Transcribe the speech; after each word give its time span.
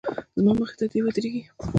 زما 0.37 0.51
مخې 0.59 0.75
ته 0.79 0.85
دې 0.91 0.99
ودرېږي. 1.03 1.43